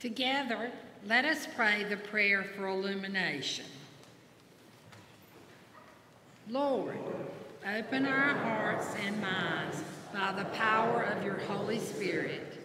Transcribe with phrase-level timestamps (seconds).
[0.00, 0.70] Together,
[1.06, 3.64] let us pray the prayer for illumination.
[6.48, 6.98] Lord,
[7.66, 9.82] open our hearts and minds
[10.12, 12.58] by the power of your Holy Spirit,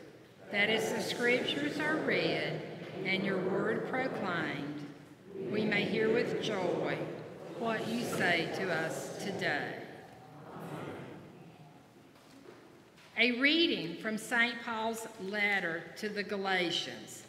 [0.51, 2.62] that as the scriptures are read
[3.04, 4.86] and your word proclaimed,
[5.52, 6.97] we may hear with joy
[7.58, 9.83] what you say to us today.
[13.24, 14.53] A reading from St.
[14.65, 17.23] Paul's letter to the Galatians,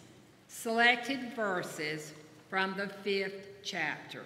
[0.48, 2.12] selected verses
[2.50, 4.24] from the fifth chapter.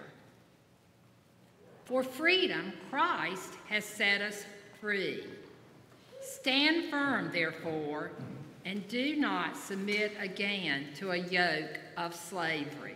[1.85, 4.45] For freedom, Christ has set us
[4.81, 5.25] free.
[6.21, 8.13] Stand firm, therefore,
[8.65, 12.95] and do not submit again to a yoke of slavery.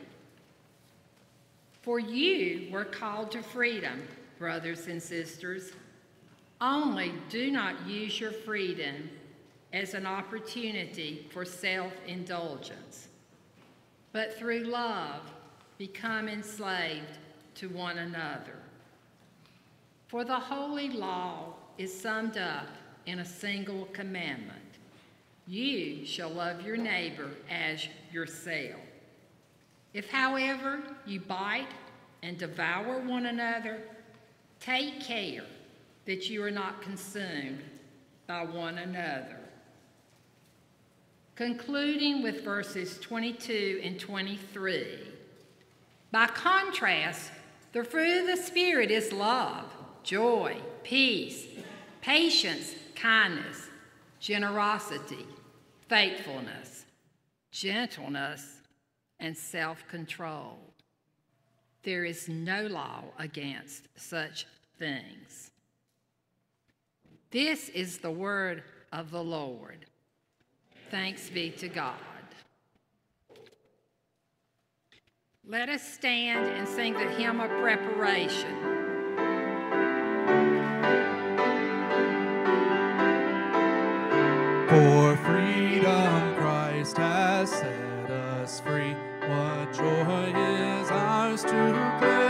[1.84, 4.02] For you were called to freedom,
[4.40, 5.74] brothers and sisters.
[6.64, 9.10] Only do not use your freedom
[9.74, 13.10] as an opportunity for self indulgence,
[14.14, 15.30] but through love
[15.78, 17.18] become enslaved
[17.56, 18.56] to one another.
[20.08, 22.70] For the holy law is summed up
[23.08, 24.78] in a single commandment
[25.46, 28.80] You shall love your neighbor as yourself.
[29.94, 31.68] If, however, you bite
[32.22, 33.82] and devour one another,
[34.62, 35.44] take care
[36.06, 37.64] that you are not consumed
[38.28, 39.40] by one another.
[41.36, 45.00] Concluding with verses 22 and 23.
[46.12, 47.32] By contrast,
[47.72, 49.66] the fruit of the Spirit is love,
[50.04, 51.48] joy, peace,
[52.02, 53.68] patience, kindness,
[54.20, 55.26] generosity,
[55.90, 56.86] faithfulness,
[57.52, 58.62] gentleness,
[59.20, 60.60] and self control.
[61.82, 64.46] There is no law against such
[64.78, 65.52] things.
[67.34, 69.88] This is the word of the Lord.
[70.92, 71.96] Thanks be to God.
[75.44, 78.56] Let us stand and sing the hymn of preparation.
[84.70, 88.94] For freedom Christ has set us free.
[89.22, 92.23] What joy is ours to claim.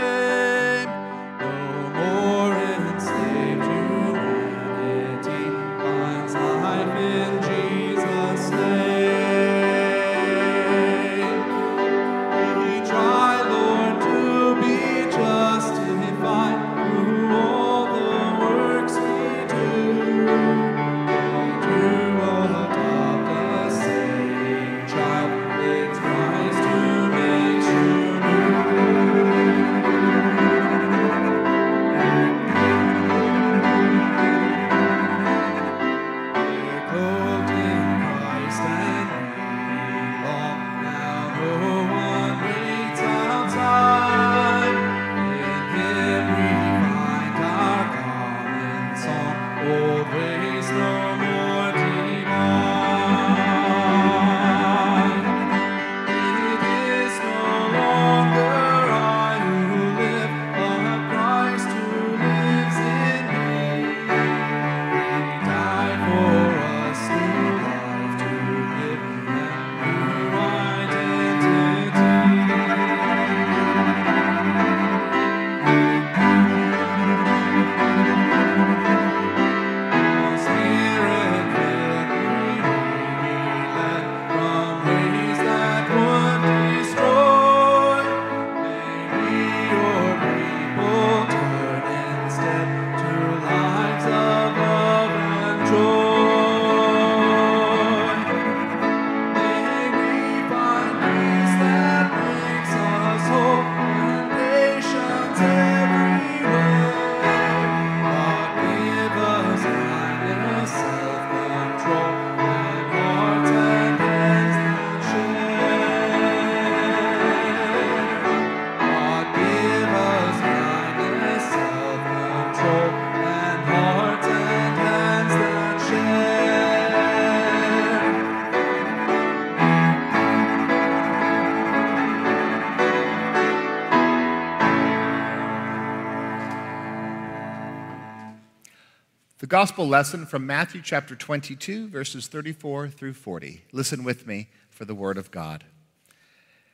[139.54, 143.62] Gospel lesson from Matthew chapter 22, verses 34 through 40.
[143.70, 145.62] Listen with me for the word of God.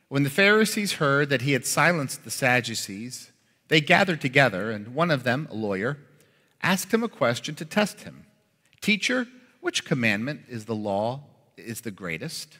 [0.07, 3.31] When the Pharisees heard that he had silenced the Sadducees,
[3.67, 5.99] they gathered together, and one of them, a lawyer,
[6.63, 8.25] asked him a question to test him.
[8.81, 9.27] Teacher,
[9.59, 11.21] which commandment is the law
[11.57, 12.57] is the greatest?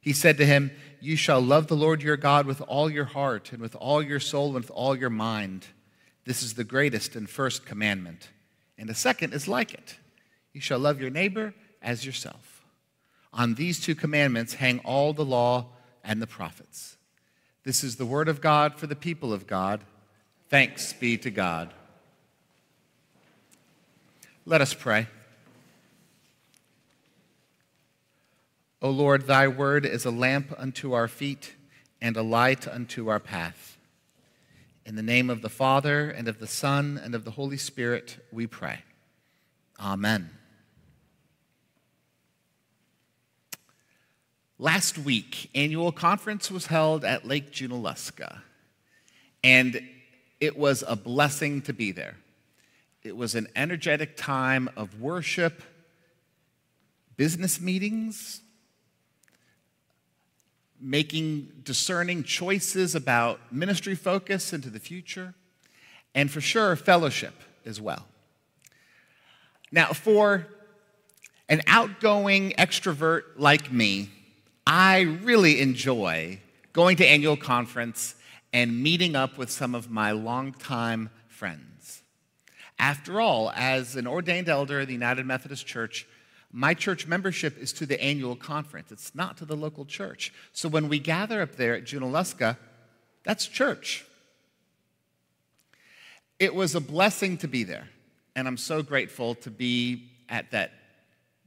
[0.00, 0.70] He said to him,
[1.00, 4.20] You shall love the Lord your God with all your heart, and with all your
[4.20, 5.66] soul, and with all your mind.
[6.26, 8.28] This is the greatest and first commandment.
[8.78, 9.96] And the second is like it
[10.52, 12.64] You shall love your neighbor as yourself.
[13.32, 15.66] On these two commandments hang all the law
[16.02, 16.96] and the prophets.
[17.64, 19.80] This is the word of God for the people of God.
[20.48, 21.74] Thanks be to God.
[24.44, 25.08] Let us pray.
[28.80, 31.54] O Lord, thy word is a lamp unto our feet
[32.00, 33.75] and a light unto our path.
[34.86, 38.24] In the name of the Father, and of the Son, and of the Holy Spirit,
[38.30, 38.82] we pray.
[39.80, 40.30] Amen.
[44.60, 48.42] Last week, annual conference was held at Lake Junaluska,
[49.42, 49.80] and
[50.38, 52.14] it was a blessing to be there.
[53.02, 55.64] It was an energetic time of worship,
[57.16, 58.40] business meetings,
[60.80, 65.34] making discerning choices about ministry focus into the future,
[66.14, 67.34] and for sure, fellowship
[67.64, 68.06] as well.
[69.72, 70.46] Now, for
[71.48, 74.10] an outgoing extrovert like me,
[74.66, 76.40] I really enjoy
[76.72, 78.14] going to annual conference
[78.52, 82.02] and meeting up with some of my longtime friends.
[82.78, 86.06] After all, as an ordained elder of the United Methodist Church,
[86.52, 88.92] my church membership is to the annual conference.
[88.92, 90.32] It's not to the local church.
[90.52, 92.56] So when we gather up there at Junaluska,
[93.24, 94.04] that's church.
[96.38, 97.88] It was a blessing to be there,
[98.34, 100.72] and I'm so grateful to be at that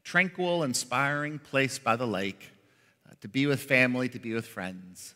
[0.04, 2.52] tranquil, inspiring place by the lake,
[3.08, 5.14] uh, to be with family, to be with friends.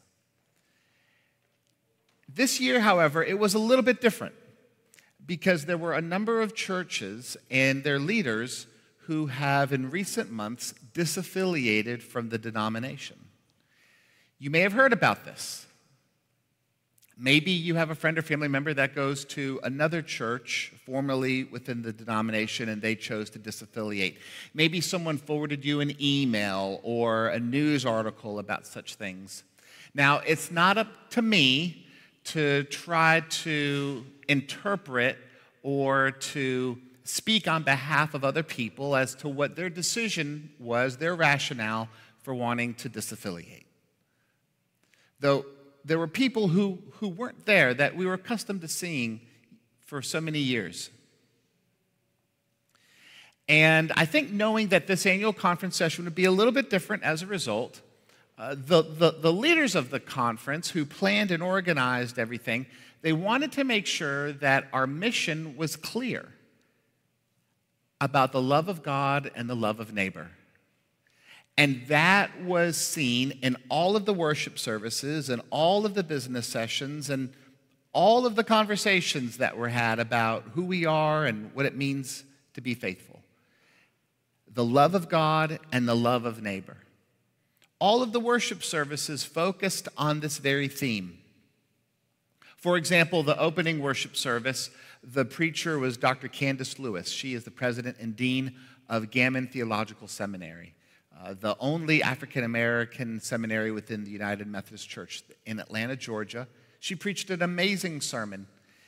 [2.29, 4.36] This year, however, it was a little bit different
[5.25, 8.68] because there were a number of churches and their leaders
[9.05, 13.17] who have in recent months disaffiliated from the denomination.
[14.39, 15.65] You may have heard about this.
[17.17, 21.83] Maybe you have a friend or family member that goes to another church formerly within
[21.83, 24.17] the denomination and they chose to disaffiliate.
[24.53, 29.44] Maybe someone forwarded you an email or a news article about such things.
[29.94, 31.85] Now, it's not up to me
[32.25, 35.17] to try to interpret
[35.61, 41.15] or to speak on behalf of other people as to what their decision was, their
[41.15, 41.89] rationale
[42.21, 43.65] for wanting to disaffiliate.
[45.19, 45.45] Though
[45.85, 49.21] there were people who, who weren't there that we were accustomed to seeing
[49.85, 50.89] for so many years.
[53.50, 57.03] And I think knowing that this annual conference session would be a little bit different
[57.03, 57.81] as a result,
[58.38, 62.65] uh, the, the, the leaders of the conference who planned and organized everything,
[63.01, 66.32] they wanted to make sure that our mission was clear
[68.03, 70.29] about the love of God and the love of neighbor.
[71.57, 76.45] And that was seen in all of the worship services and all of the business
[76.45, 77.31] sessions and
[77.94, 82.25] all of the conversations that were had about who we are and what it means
[82.55, 83.21] to be faithful.
[84.53, 86.75] The love of God and the love of neighbor.
[87.79, 91.19] All of the worship services focused on this very theme.
[92.57, 94.71] For example, the opening worship service
[95.03, 96.27] the preacher was Dr.
[96.27, 97.09] Candace Lewis.
[97.09, 98.55] She is the president and dean
[98.88, 100.75] of Gammon Theological Seminary,
[101.21, 106.48] uh, the only African American seminary within the United Methodist Church in Atlanta, Georgia.
[106.79, 108.48] She preached an amazing sermon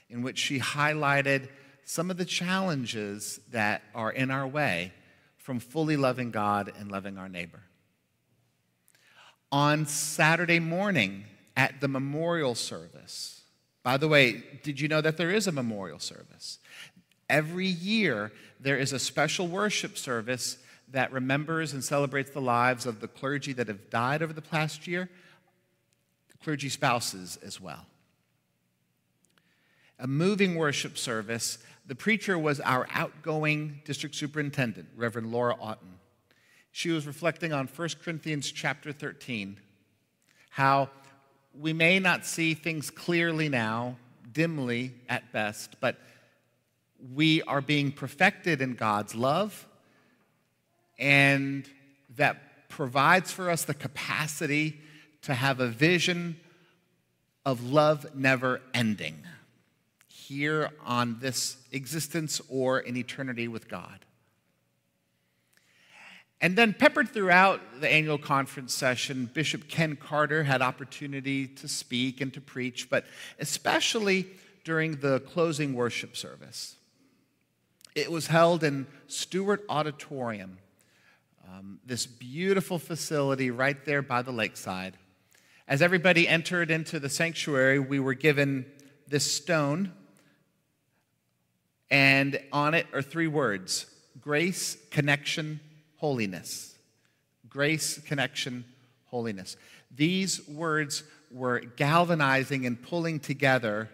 [0.10, 1.50] in which she highlighted
[1.84, 4.93] some of the challenges that are in our way
[5.38, 7.62] from fully loving God and loving our neighbor.
[9.51, 13.35] On Saturday morning at the memorial service,
[13.86, 16.58] by the way, did you know that there is a memorial service?
[17.30, 20.58] Every year, there is a special worship service
[20.89, 24.88] that remembers and celebrates the lives of the clergy that have died over the past
[24.88, 25.08] year,
[26.32, 27.86] the clergy spouses as well.
[30.00, 31.60] A moving worship service.
[31.86, 36.00] The preacher was our outgoing district superintendent, Reverend Laura Otten.
[36.72, 39.60] She was reflecting on 1 Corinthians chapter 13,
[40.50, 40.89] how
[41.59, 43.97] we may not see things clearly now,
[44.31, 45.97] dimly at best, but
[47.13, 49.67] we are being perfected in God's love,
[50.97, 51.67] and
[52.15, 54.79] that provides for us the capacity
[55.21, 56.39] to have a vision
[57.45, 59.24] of love never ending
[60.07, 64.04] here on this existence or in eternity with God.
[66.42, 72.20] And then peppered throughout the annual conference session, Bishop Ken Carter had opportunity to speak
[72.22, 73.06] and to preach, but
[73.39, 74.27] especially
[74.63, 76.75] during the closing worship service.
[77.96, 80.58] It was held in Stuart Auditorium,
[81.48, 84.98] um, this beautiful facility right there by the lakeside.
[85.68, 88.65] As everybody entered into the sanctuary, we were given
[89.08, 89.94] this stone,
[91.89, 93.86] and on it are three words
[94.20, 95.60] grace, connection,
[95.97, 96.75] holiness.
[97.49, 98.65] Grace, connection,
[99.05, 99.55] holiness.
[99.95, 103.89] These words were galvanizing and pulling together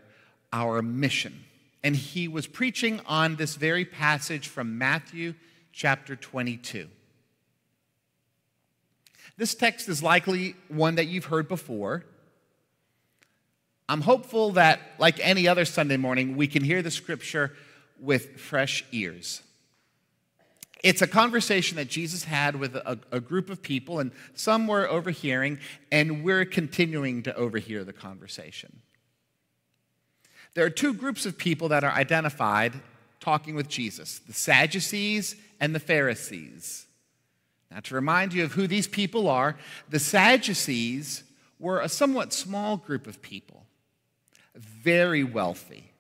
[0.51, 1.43] our mission.
[1.83, 5.33] And he was preaching on this very passage from Matthew
[5.71, 6.87] chapter 22.
[9.37, 12.05] This text is likely one that you've heard before.
[13.89, 17.53] I'm hopeful that, like any other Sunday morning, we can hear the scripture
[17.99, 19.41] with fresh ears.
[20.83, 24.89] It's a conversation that Jesus had with a, a, group of people, and some were
[24.89, 25.59] overhearing,
[25.91, 28.81] and we're continuing to overhear the conversation.
[30.55, 32.73] There are two groups of people that are identified
[33.19, 36.87] talking with Jesus the Sadducees and the Pharisees.
[37.69, 39.57] Now, to remind you of who these people are,
[39.87, 41.23] the Sadducees
[41.59, 43.65] were a somewhat small group of people,
[44.55, 45.91] very wealthy,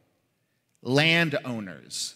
[0.81, 2.15] landowners,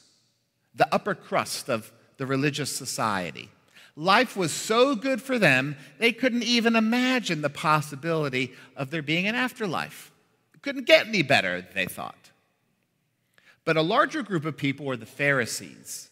[0.74, 3.50] the upper crust of the religious society.
[3.95, 9.27] Life was so good for them, they couldn't even imagine the possibility of there being
[9.27, 10.12] an afterlife.
[10.53, 12.31] It couldn't get any better, they thought.
[13.63, 16.10] But a larger group of people were the Pharisees.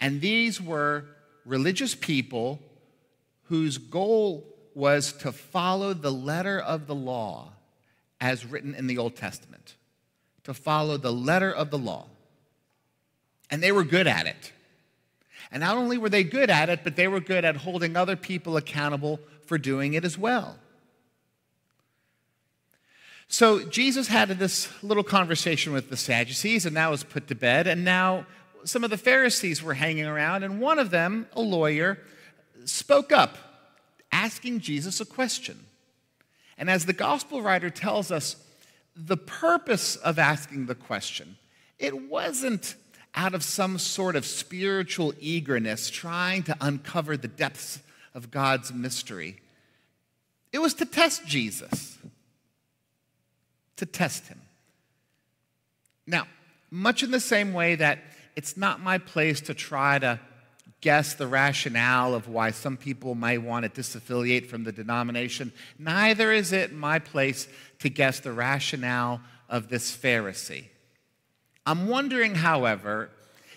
[0.00, 1.06] And these were
[1.44, 2.60] religious people
[3.44, 7.52] whose goal was to follow the letter of the law
[8.20, 9.76] as written in the Old Testament,
[10.44, 12.06] to follow the letter of the law.
[13.50, 14.52] And they were good at it.
[15.52, 18.16] And not only were they good at it, but they were good at holding other
[18.16, 20.56] people accountable for doing it as well.
[23.28, 27.66] So Jesus had this little conversation with the Sadducees, and that was put to bed.
[27.66, 28.26] And now
[28.64, 31.98] some of the Pharisees were hanging around, and one of them, a lawyer,
[32.64, 33.36] spoke up,
[34.10, 35.66] asking Jesus a question.
[36.56, 38.36] And as the gospel writer tells us,
[38.94, 41.36] the purpose of asking the question,
[41.78, 42.74] it wasn't
[43.14, 47.80] out of some sort of spiritual eagerness trying to uncover the depths
[48.14, 49.36] of God's mystery.
[50.52, 51.98] It was to test Jesus,
[53.76, 54.40] to test him.
[56.06, 56.26] Now,
[56.70, 57.98] much in the same way that
[58.34, 60.18] it's not my place to try to
[60.80, 65.52] guess the rationale of why some people might want to disaffiliate from the denomination.
[65.78, 67.46] Neither is it my place
[67.78, 70.64] to guess the rationale of this Pharisee.
[71.66, 73.10] I'm wondering, however,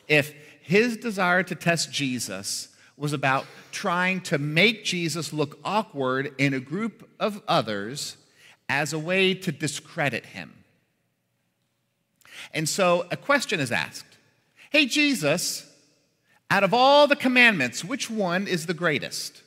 [0.08, 6.54] if his desire to test Jesus was about trying to make Jesus look awkward in
[6.54, 8.18] a group of others
[8.70, 10.54] as a way to discredit him.
[12.54, 14.18] And so a question is asked
[14.70, 15.70] Hey, Jesus,
[16.50, 19.42] out of all the commandments, which one is the greatest?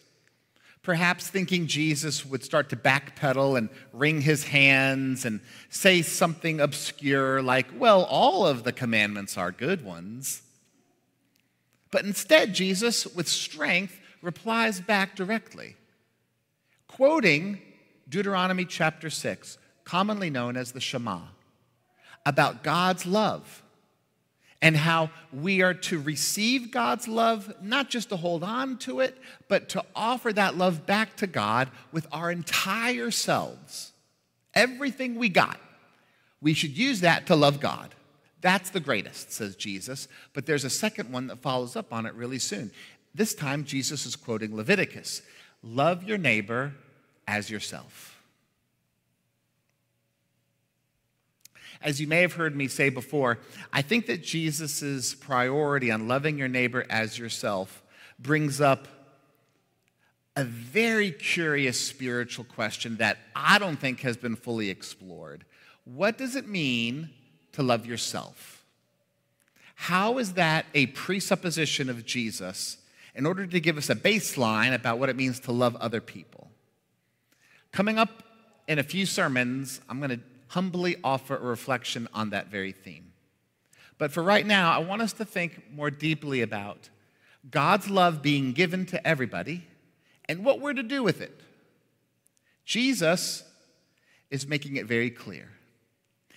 [0.82, 7.42] Perhaps thinking Jesus would start to backpedal and wring his hands and say something obscure
[7.42, 10.42] like, well, all of the commandments are good ones.
[11.90, 15.76] But instead, Jesus, with strength, replies back directly,
[16.86, 17.60] quoting
[18.08, 21.20] Deuteronomy chapter 6, commonly known as the Shema,
[22.24, 23.62] about God's love
[24.60, 29.16] and how we are to receive God's love, not just to hold on to it,
[29.48, 33.92] but to offer that love back to God with our entire selves.
[34.54, 35.60] Everything we got,
[36.40, 37.94] we should use that to love God.
[38.40, 40.08] That's the greatest, says Jesus.
[40.32, 42.70] But there's a second one that follows up on it really soon.
[43.14, 45.22] This time, Jesus is quoting Leviticus
[45.62, 46.72] love your neighbor
[47.26, 48.17] as yourself.
[51.82, 53.38] As you may have heard me say before,
[53.72, 57.82] I think that Jesus' priority on loving your neighbor as yourself
[58.18, 58.88] brings up
[60.34, 65.44] a very curious spiritual question that I don't think has been fully explored.
[65.84, 67.10] What does it mean
[67.52, 68.64] to love yourself?
[69.74, 72.78] How is that a presupposition of Jesus
[73.14, 76.50] in order to give us a baseline about what it means to love other people?
[77.72, 78.22] Coming up
[78.66, 83.12] in a few sermons, I'm going to humbly offer a reflection on that very theme.
[83.98, 86.88] But for right now, I want us to think more deeply about
[87.50, 89.64] God's love being given to everybody
[90.28, 91.40] and what we're to do with it.
[92.64, 93.44] Jesus
[94.30, 95.48] is making it very clear.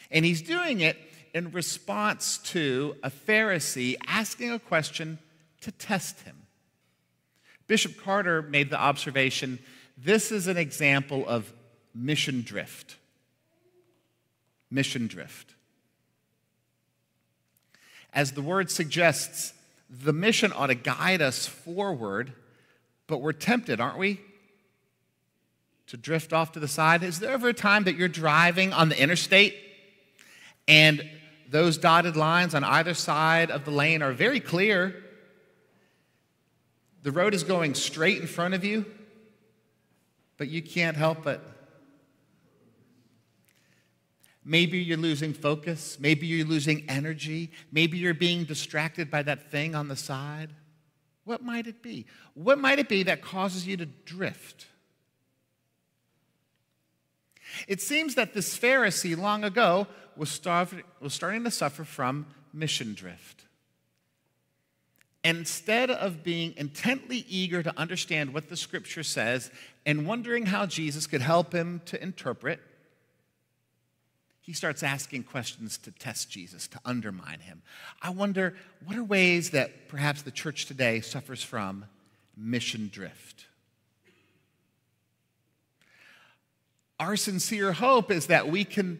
[0.09, 0.97] And he's doing it
[1.33, 5.19] in response to a Pharisee asking a question
[5.61, 6.35] to test him.
[7.67, 9.59] Bishop Carter made the observation
[9.97, 11.53] this is an example of
[11.93, 12.97] mission drift
[14.71, 15.53] mission drift.
[18.13, 19.53] As the word suggests,
[19.89, 22.31] the mission ought to guide us forward,
[23.07, 24.21] but we're tempted, aren't we?
[25.87, 27.03] To drift off to the side.
[27.03, 29.55] Is there ever a time that you're driving on the interstate
[30.67, 31.07] and
[31.49, 34.95] those dotted lines on either side of the lane are very clear?
[37.03, 38.85] The road is going straight in front of you,
[40.37, 41.50] but you can't help but.
[44.43, 45.97] Maybe you're losing focus.
[45.99, 47.51] Maybe you're losing energy.
[47.71, 50.49] Maybe you're being distracted by that thing on the side.
[51.23, 52.07] What might it be?
[52.33, 54.65] What might it be that causes you to drift?
[57.67, 62.93] It seems that this Pharisee long ago was, starv- was starting to suffer from mission
[62.93, 63.45] drift.
[65.23, 69.51] And instead of being intently eager to understand what the scripture says
[69.85, 72.59] and wondering how Jesus could help him to interpret,
[74.51, 77.61] he starts asking questions to test Jesus, to undermine him.
[78.01, 78.53] I wonder
[78.83, 81.85] what are ways that perhaps the church today suffers from
[82.35, 83.45] mission drift?
[86.99, 88.99] Our sincere hope is that we can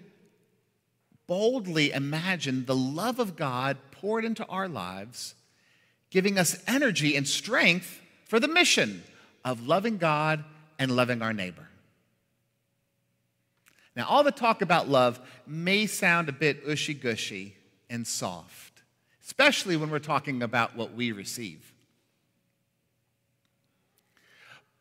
[1.27, 5.35] boldly imagine the love of God poured into our lives
[6.11, 9.03] giving us energy and strength for the mission
[9.43, 10.45] of loving God
[10.79, 11.67] and loving our neighbor.
[13.95, 17.55] Now, all the talk about love may sound a bit ushy gushy
[17.89, 18.81] and soft,
[19.23, 21.73] especially when we're talking about what we receive.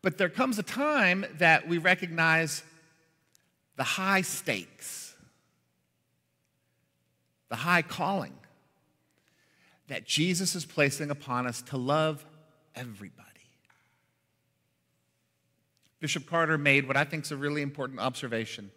[0.01, 2.63] But there comes a time that we recognize
[3.75, 5.13] the high stakes,
[7.49, 8.33] the high calling
[9.87, 12.25] that Jesus is placing upon us to love
[12.75, 13.27] everybody.
[15.99, 18.71] Bishop Carter made what I think is a really important observation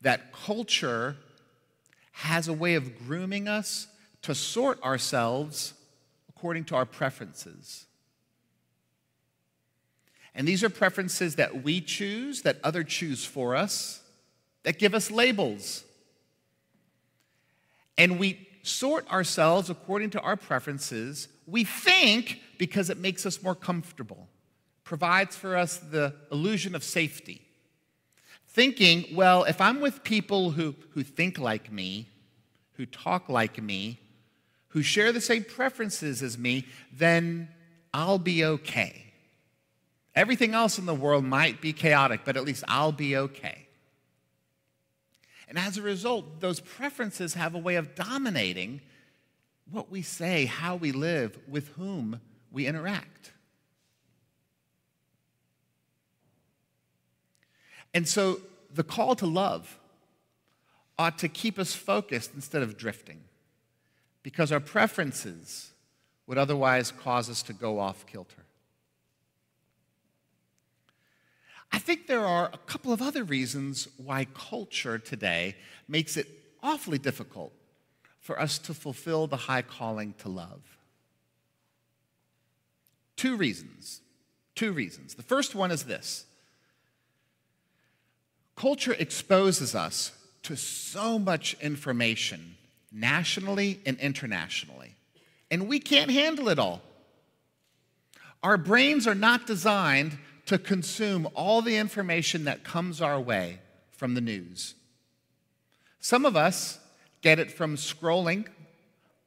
[0.00, 1.16] that culture
[2.12, 3.86] has a way of grooming us
[4.22, 5.74] to sort ourselves
[6.28, 7.86] according to our preferences.
[10.34, 14.02] And these are preferences that we choose, that other choose for us,
[14.62, 15.84] that give us labels.
[17.96, 23.54] And we sort ourselves according to our preferences, we think because it makes us more
[23.54, 24.28] comfortable,
[24.84, 27.47] provides for us the illusion of safety.
[28.48, 32.08] Thinking, well, if I'm with people who, who think like me,
[32.72, 34.00] who talk like me,
[34.68, 37.48] who share the same preferences as me, then
[37.92, 39.04] I'll be okay.
[40.14, 43.68] Everything else in the world might be chaotic, but at least I'll be okay.
[45.48, 48.80] And as a result, those preferences have a way of dominating
[49.70, 53.32] what we say, how we live, with whom we interact.
[57.94, 58.40] And so
[58.72, 59.78] the call to love
[60.98, 63.20] ought to keep us focused instead of drifting,
[64.22, 65.70] because our preferences
[66.26, 68.44] would otherwise cause us to go off kilter.
[71.70, 75.54] I think there are a couple of other reasons why culture today
[75.86, 76.26] makes it
[76.62, 77.52] awfully difficult
[78.20, 80.60] for us to fulfill the high calling to love.
[83.16, 84.00] Two reasons.
[84.54, 85.14] Two reasons.
[85.14, 86.26] The first one is this
[88.58, 90.10] culture exposes us
[90.42, 92.56] to so much information
[92.90, 94.96] nationally and internationally,
[95.48, 96.82] and we can't handle it all.
[98.42, 103.60] Our brains are not designed to consume all the information that comes our way
[103.92, 104.74] from the news.
[106.00, 106.80] Some of us
[107.22, 108.46] get it from scrolling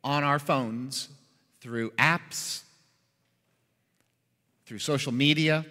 [0.03, 1.07] on our phones
[1.61, 2.63] through apps,
[4.65, 5.65] through social media.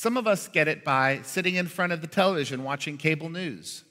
[0.00, 3.84] Some of us get it by sitting in front of the television watching cable news.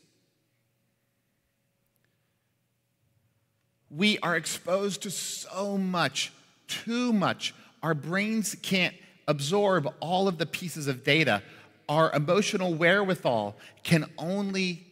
[3.91, 6.34] We are exposed to so much,
[6.67, 7.54] too much.
[7.84, 8.95] Our brains can't
[9.28, 11.43] absorb all of the pieces of data,
[11.88, 14.88] our emotional wherewithal can only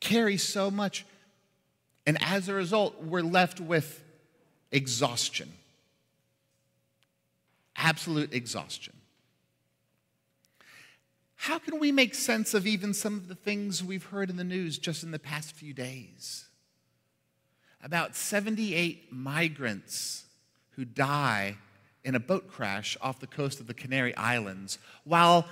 [0.00, 1.06] carry so much.
[2.08, 4.02] And as a result, we're left with
[4.72, 5.52] exhaustion
[7.76, 8.95] absolute exhaustion.
[11.36, 14.44] How can we make sense of even some of the things we've heard in the
[14.44, 16.46] news just in the past few days?
[17.82, 20.24] About 78 migrants
[20.70, 21.56] who die
[22.04, 25.46] in a boat crash off the coast of the Canary Islands, while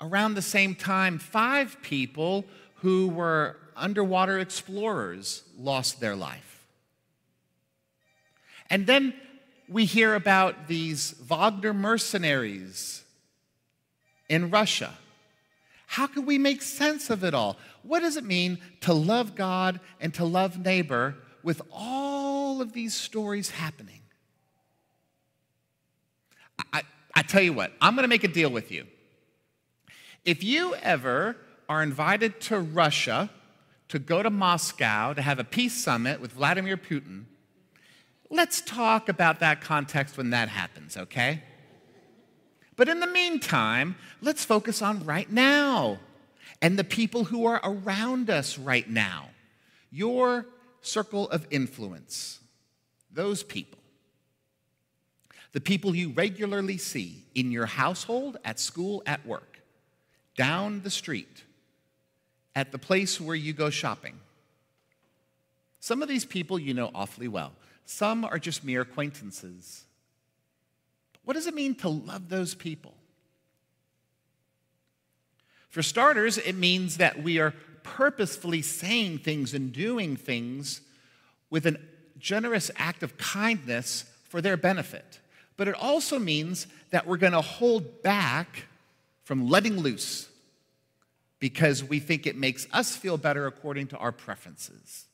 [0.00, 2.44] around the same time, five people
[2.76, 6.66] who were underwater explorers lost their life.
[8.70, 9.14] And then
[9.68, 13.04] we hear about these Wagner mercenaries
[14.28, 14.92] in Russia.
[15.86, 17.56] How can we make sense of it all?
[17.82, 22.94] What does it mean to love God and to love neighbor with all of these
[22.94, 24.00] stories happening?
[26.72, 26.82] I,
[27.14, 28.86] I tell you what, I'm going to make a deal with you.
[30.24, 31.36] If you ever
[31.68, 33.30] are invited to Russia
[33.88, 37.24] to go to Moscow to have a peace summit with Vladimir Putin,
[38.28, 41.42] let's talk about that context when that happens, okay?
[42.78, 45.98] But in the meantime, let's focus on right now
[46.62, 49.30] and the people who are around us right now.
[49.90, 50.46] Your
[50.80, 52.38] circle of influence,
[53.12, 53.80] those people.
[55.52, 59.60] The people you regularly see in your household, at school, at work,
[60.36, 61.42] down the street,
[62.54, 64.20] at the place where you go shopping.
[65.80, 67.54] Some of these people you know awfully well,
[67.86, 69.84] some are just mere acquaintances.
[71.28, 72.94] What does it mean to love those people?
[75.68, 80.80] For starters, it means that we are purposefully saying things and doing things
[81.50, 81.78] with a
[82.18, 85.20] generous act of kindness for their benefit.
[85.58, 88.64] But it also means that we're going to hold back
[89.24, 90.30] from letting loose
[91.40, 95.04] because we think it makes us feel better according to our preferences.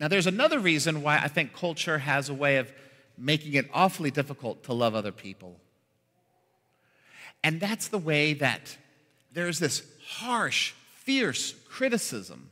[0.00, 2.72] Now, there's another reason why I think culture has a way of
[3.20, 5.56] making it awfully difficult to love other people.
[7.44, 8.76] And that's the way that
[9.32, 12.50] there's this harsh, fierce criticism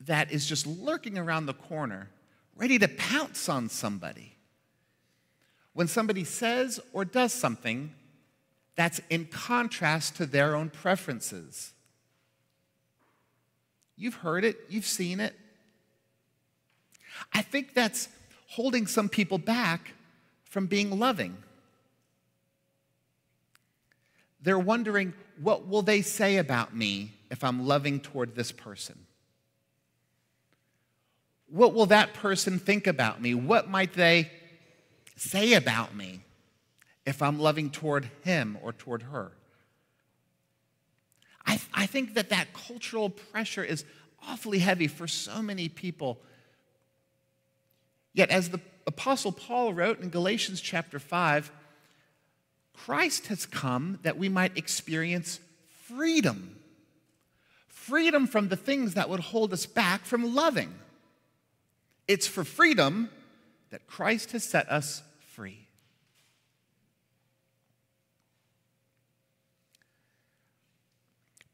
[0.00, 2.10] that is just lurking around the corner,
[2.54, 4.36] ready to pounce on somebody.
[5.72, 7.92] When somebody says or does something
[8.76, 11.72] that's in contrast to their own preferences.
[13.96, 15.34] You've heard it, you've seen it.
[17.32, 18.08] I think that's
[18.48, 19.92] holding some people back
[20.44, 21.36] from being loving.
[24.40, 28.98] They're wondering, what will they say about me if I'm loving toward this person?
[31.48, 33.34] What will that person think about me?
[33.34, 34.30] What might they
[35.16, 36.20] say about me
[37.04, 39.32] if I'm loving toward him or toward her?
[41.46, 43.84] I, I think that that cultural pressure is
[44.28, 46.18] awfully heavy for so many people.
[48.16, 51.52] Yet, as the Apostle Paul wrote in Galatians chapter 5,
[52.72, 55.38] Christ has come that we might experience
[55.84, 56.58] freedom.
[57.68, 60.74] Freedom from the things that would hold us back from loving.
[62.08, 63.10] It's for freedom
[63.68, 65.02] that Christ has set us
[65.34, 65.68] free.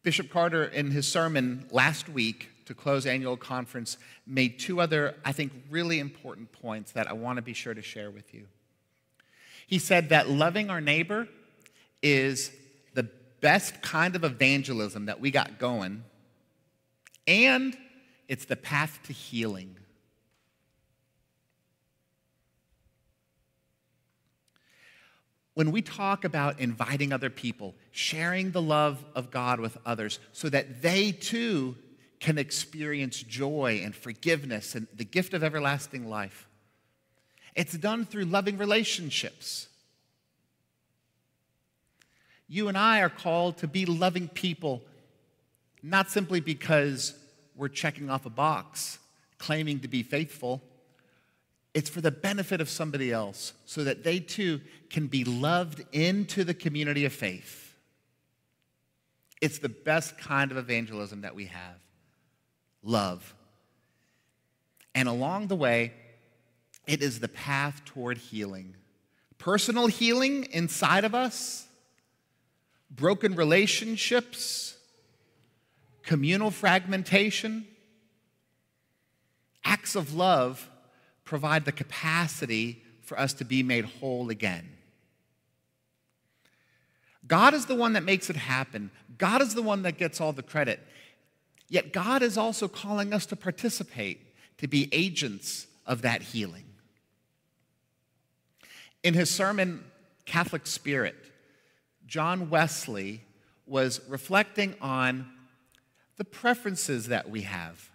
[0.05, 3.97] Bishop Carter, in his sermon last week to close annual conference,
[4.27, 7.83] made two other, I think, really important points that I want to be sure to
[7.83, 8.47] share with you.
[9.67, 11.29] He said that loving our neighbor
[12.03, 12.53] is
[12.95, 13.09] the
[13.41, 16.05] best kind of evangelism that we got going,
[17.27, 17.77] and
[18.29, 19.77] it's the path to healing.
[25.55, 30.49] when we talk about inviting other people, sharing the love of God with others so
[30.49, 31.77] that they too
[32.23, 36.49] can experience joy and forgiveness and the gift of everlasting life,
[37.55, 39.69] it's done through loving relationships.
[42.49, 44.83] You and I are called to be loving people,
[45.83, 47.15] not simply because
[47.57, 48.99] we're checking off a box,
[49.37, 50.63] claiming to be faithful
[51.75, 56.45] it's for the benefit of somebody else so that they too can be loved into
[56.45, 57.75] the community of faith.
[59.41, 61.79] It's the best kind of evangelism that we have
[62.83, 63.35] love.
[64.95, 65.93] And along the way,
[66.87, 68.77] it is the path toward healing
[69.39, 71.67] personal healing inside of us,
[72.93, 74.77] broken relationships,
[76.05, 77.67] communal fragmentation,
[79.65, 80.71] acts of love
[81.25, 84.69] provide the capacity for us to be made whole again.
[87.27, 88.93] God is the one that makes it happen.
[89.19, 90.79] God is the one that gets all the credit.
[91.73, 94.21] Yet God is also calling us to participate,
[94.59, 96.67] to be agents of that healing.
[99.03, 99.83] In his sermon,
[100.27, 101.17] Catholic Spirit,
[102.07, 103.23] John Wesley
[103.67, 105.27] was reflecting on
[106.19, 107.91] the preferences that we have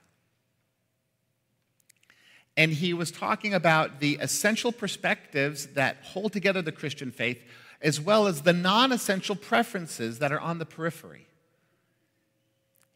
[2.58, 7.40] and he was talking about the essential perspectives that hold together the Christian faith,
[7.84, 11.27] as well as the non essential preferences that are on the periphery.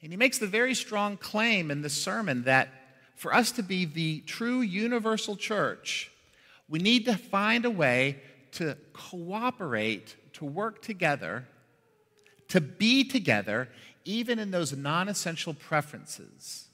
[0.02, 2.70] And he makes the very strong claim in this sermon that
[3.16, 6.12] for us to be the true universal church,
[6.68, 8.18] we need to find a way
[8.54, 11.46] to cooperate, to work together,
[12.48, 13.70] to be together,
[14.04, 16.68] even in those non essential preferences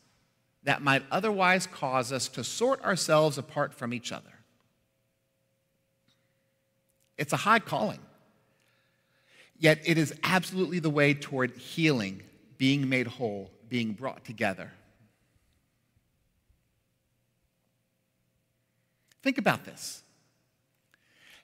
[0.63, 4.33] that might otherwise cause us to sort ourselves apart from each other.
[7.17, 7.99] It's a high calling.
[9.59, 12.21] Yet it is absolutely the way toward healing,
[12.57, 14.71] being made whole, being brought together.
[19.21, 20.03] Think about this.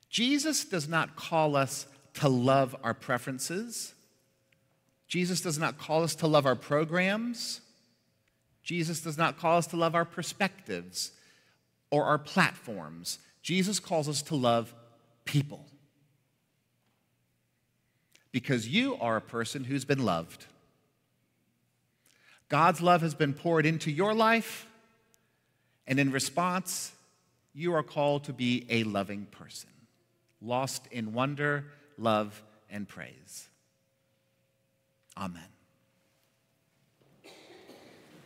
[0.09, 3.93] Jesus does not call us to love our preferences.
[5.07, 7.61] Jesus does not call us to love our programs.
[8.63, 11.11] Jesus does not call us to love our perspectives
[11.91, 13.19] or our platforms.
[13.41, 14.73] Jesus calls us to love
[15.25, 15.65] people.
[18.31, 20.45] Because you are a person who's been loved.
[22.53, 24.67] God's love has been poured into your life,
[25.87, 26.91] and in response,
[27.55, 29.71] you are called to be a loving person,
[30.39, 31.65] lost in wonder,
[31.97, 33.49] love, and praise.
[35.17, 35.52] Amen.